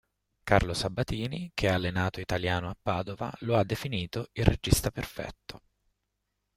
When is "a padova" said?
2.71-3.31